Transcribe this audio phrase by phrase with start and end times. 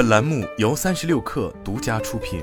[0.00, 2.42] 本栏目由三十六氪独家出品。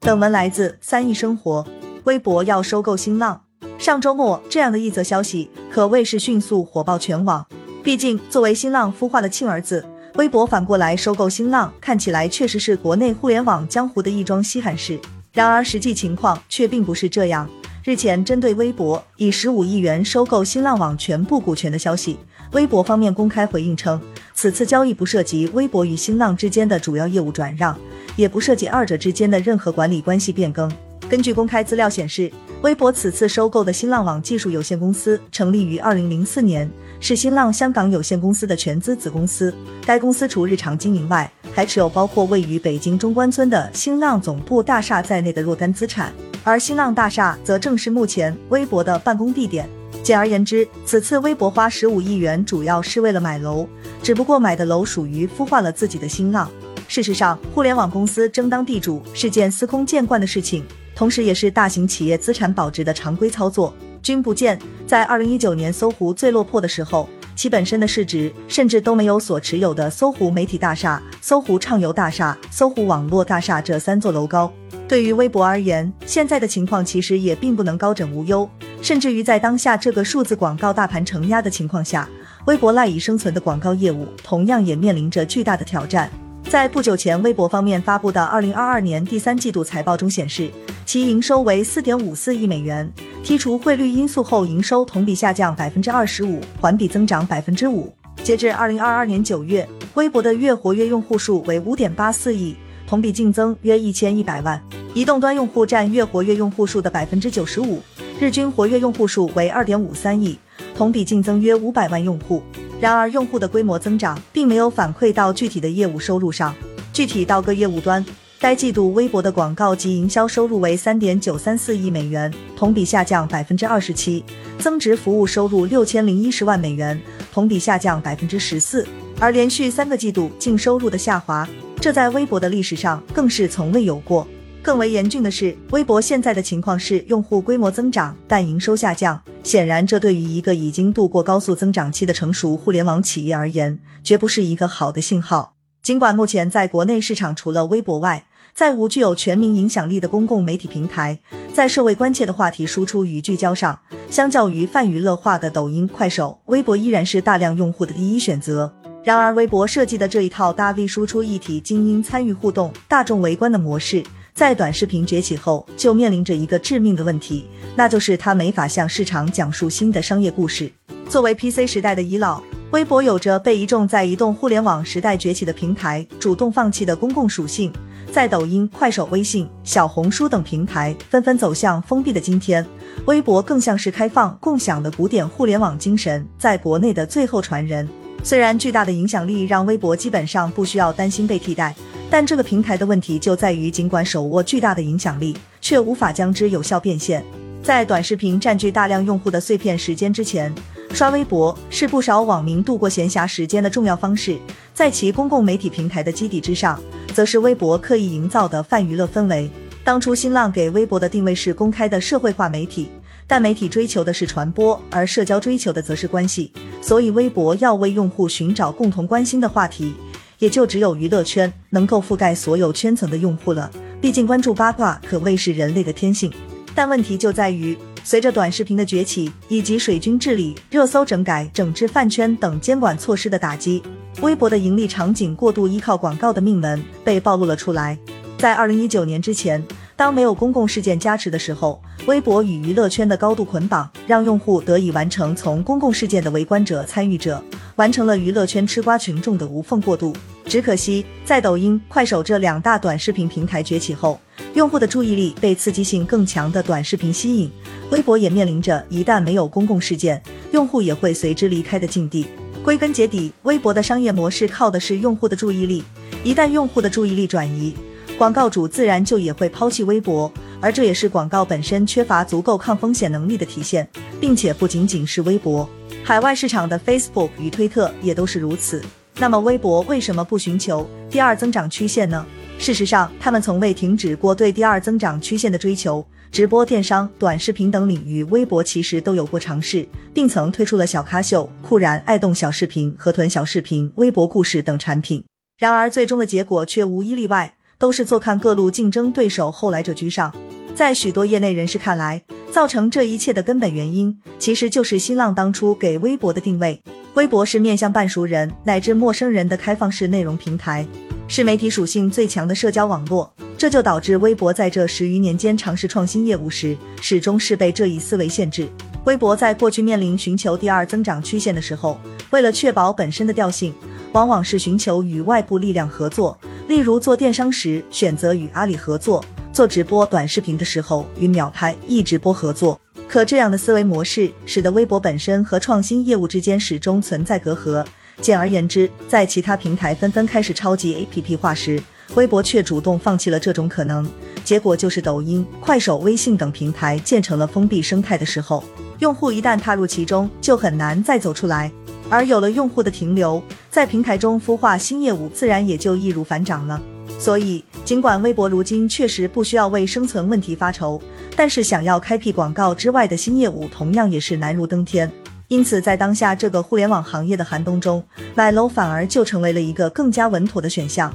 [0.00, 1.66] 本文来自三亿生活。
[2.04, 3.44] 微博要收购新浪，
[3.78, 7.46] 上周末这样的一则消息可谓是迅速火爆全网。
[7.84, 9.84] 毕竟，作为新浪孵化的亲儿子，
[10.14, 14.98] 微博反过来收购新浪，看起来确实是国内互联网江湖的一桩稀罕事。
[15.34, 17.46] 然而，实际情况却并不是这样。
[17.84, 22.16] 日前，针对微博以十五亿元收购新浪网全部股权的消息，
[22.52, 24.00] 微博方面公开回应称，
[24.34, 27.76] 此次交易不涉及微博与新浪之间的主要业务转让，
[28.14, 30.70] 也不涉及二者之间的任何管理关系变更。
[31.08, 32.30] 根据公开资料显示，
[32.62, 36.70] 微博此次收购的新浪网技术有限公司成立于二零零四年，
[37.00, 39.52] 是新浪香港有限公司的全资子公司。
[39.84, 46.12] 该公司除日常经营外，还持有包括位于北京中关村的新浪总部大厦在内的若干资产。
[46.44, 49.68] 而新浪大厦则正是目前微博的办公地点。
[50.02, 53.68] 简而言之，此次微博花十五亿元，主要是为了买楼，
[54.02, 56.50] 只不过买的楼属于孵化了自己的新浪。
[56.88, 60.64] 事实上，互联网公司争当地主是件司空见惯的事情。
[60.94, 63.72] 同时，也是大型企业资产保值的常规操作。
[64.02, 74.52] 君不见，在二零一九年搜狐最落魄的时候，其本身的市值甚至都没有所持有的搜狐媒体大厦、搜狐畅游大厦、搜狐网络大厦这三座楼高。
[74.88, 78.46] 对于微博而言，现在的情况其实也并不能高枕无忧，
[78.82, 82.08] 甚至于在当下这个数字广告大盘承压的情况下，
[82.46, 86.10] 微博赖以生存的广告业务同样也面临着巨大的挑战。
[86.48, 90.50] 在不久前，微博方面发布的二零二二年第三季度财报中显示。
[90.84, 92.92] 其营收为四点五四亿美元，
[93.24, 97.90] 剔除汇率因素后，营收同比下降百分之二十五，环比增长百分之五。
[98.24, 104.60] 截至二零二二年九月，微博的月活跃用户数为五点八四亿，同比净增约一千一百万。
[104.92, 107.80] 移动端用户占月活跃用户数的百分之九十五，
[108.22, 110.38] 日均活跃用户数为二点五三亿，
[110.76, 112.40] 同比净增约五百万用户。
[112.80, 116.54] 然而，用户的规模增长并没有反馈到具体的业务收入上。
[116.92, 118.04] 具体到各业务端。
[118.38, 124.22] 该季度微博的广告及营销收入为三点九三四亿美元，同比下降百分之二十七；
[124.56, 127.00] 增值服务收入六千零一十万美元，
[127.32, 128.86] 同比下降百分之十四。
[129.18, 131.48] 而连续三个季度净收入的下滑，
[131.80, 134.24] 这在微博的历史上更是从未有过。
[134.62, 139.20] 更为严峻的是，微博现在的情况是用户规模增长，但营收下降。
[139.42, 145.54] 显然，这对于一个已经度过高速增长期的成熟互联网企业而言，绝不是一个好的信号。
[145.82, 148.24] 尽管目前在国内市场除了微博外，
[148.54, 151.18] 再无具有全民影响力的公共媒体平台，
[151.52, 153.76] 在社会关切的话题输出与聚焦上，
[154.08, 158.72] 相较于泛娱乐化的抖音、快手，微博依然是大量用户的第一选择。
[159.02, 170.72] 然而，微博设计的这一套大 V 输出一体、精英参与互动、大众围观的模式，在短视频崛起后，就面临着一个致命的问题，那就是它没法向市场讲述新的商业故事。
[171.08, 177.70] 作为 PC 时代的遗老，微博有着被一众在移动互联网时代崛起的平台主动放弃的公共属性。
[178.10, 182.66] 在抖音、快手、微信、小红书等平台纷纷走向封闭的今天，
[183.04, 187.86] 微博更像是开放共享的古典互联网精神在国内的最后传人。
[188.24, 191.74] 虽然巨大的影响力让微博基本上不需要担心被替代，
[192.12, 197.24] 但这个平台的问题就在于，尽管手握巨大的影响力，却无法将之有效变现。
[197.62, 200.54] 在短视频占据大量用户的碎片时间之前，
[200.92, 204.36] 刷微博是不少网民度过闲暇时间的重要方式。
[204.74, 206.78] 在其公共媒体平台的基底之上。
[207.14, 209.50] 则是微博刻意营造的泛娱乐氛围。
[209.84, 212.88] 当初新浪给微博的定位是公开的社会化媒体，
[213.26, 216.52] 但媒体追求的是传播，而社交追求的则是关系。
[216.80, 219.94] 所以微博要为用户寻找共同关心的话题，
[220.42, 223.70] 也就只有娱乐圈能够覆盖所有圈层的用户了。
[224.00, 226.32] 毕竟关注八卦可谓是人类的天性。
[226.74, 233.80] 但问题就在于，随着短视频的崛起，以及水军治理、热搜整改、整治饭圈等监管措施的打击。
[234.20, 237.96] 微博的盈利场景过度依靠广告的命门被暴露了出来。
[238.36, 239.64] 在二零一九年之前，
[239.94, 247.40] 当没有公共事件加持的时候，微博与娱乐圈的高度捆绑，让用户得以完成从公共事件的围观者、参与者，
[247.76, 250.12] 完成了娱乐圈吃瓜群众的无缝过渡。
[250.52, 254.20] 只可惜，在抖音、快手这两大短视频平台崛起后，
[254.52, 257.50] 用户的注意力被刺激性更强的短视频吸引，
[257.90, 262.26] 微博也面临着一旦没有公共事件，用户也会随之离开的境地。
[262.62, 265.82] 归根结底，微博的商业模式靠的是用户的注意力。
[266.22, 267.74] 一旦用户的注意力转移，
[268.18, 273.88] 广告主自然就也会抛弃微博，而这也是广告本身缺乏足够抗风险能力的体现，
[274.20, 275.66] 并且不仅仅是微博，
[276.04, 278.82] 海外市场的 Facebook 与推特也都是如此。
[279.22, 282.26] 那么，微博为什么不寻求第二增长曲线呢？
[282.58, 286.04] 事实上，他们从未停止过对第二增长曲线的追求。
[286.32, 295.22] 直播电商、短视频等领域，微博其实都有过尝试，并曾推出了小咖秀、酷然、爱动小视频、河豚小视频、微博故事等产品。
[295.56, 300.34] 然而，最终的结果却无一例外，都是坐看各路竞争对手后来者居上。
[300.74, 306.82] 在许多业内人士看来，造成这一切的根本原因，其实就是新浪当初给微博的定位。
[307.14, 310.86] 微博是面向半熟人乃至陌生人的开放式内容平台，
[311.28, 313.30] 是媒体属性最强的社交网络。
[313.58, 318.66] 这就导致微博在这十余年间尝试创新业务时，始终是被这一思维限制。
[319.04, 322.00] 微博在过去面临寻求第二增长曲线的时候，
[322.30, 323.74] 为了确保本身的调性，
[324.12, 326.36] 往往是寻求与外部力量合作。
[326.66, 329.22] 例如做电商时，选择与阿里合作；
[329.52, 332.80] 做直播短视频的时候，与秒拍、易直播合作。
[333.12, 337.84] 可这样的思维模式，使得微博本身和创新业务之间始终存在隔阂。
[338.22, 341.78] 简而言之，在其他平台纷纷开始超级 APP 化时，
[342.14, 344.10] 微博却主动放弃了这种可能，
[344.42, 348.64] 结果就是抖音、快手、微信等平台建成了封闭生态的时候，
[349.00, 351.70] 用户一旦踏入其中，就很难再走出来。
[352.08, 356.80] 而有了用户的停留，在平台中孵化新业务，自然也就易如反掌了。
[357.18, 361.00] 所以，尽管微博如今确实不需要为生存问题发愁，
[361.36, 365.10] 但是想要开辟广告之外的新业务，同样也是难如登天。
[365.48, 368.02] 因此，在当下这个互联网行业的寒冬中，
[368.34, 371.12] 买楼反而就成为了一个更加稳妥的选项。